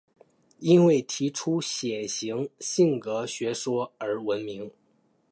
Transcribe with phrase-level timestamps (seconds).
[0.57, 4.71] 因为提出血型性格学说而闻名。